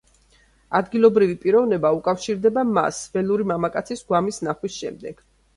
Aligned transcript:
ადგილობრივი 0.79 1.35
პიროვნება 1.43 1.91
უკავშირდება 1.99 2.65
მას, 2.79 3.03
ველური 3.19 3.47
მამაკაცის 3.53 4.03
გვამის 4.09 4.43
ნახვის 4.49 4.83
შემდეგ. 4.83 5.25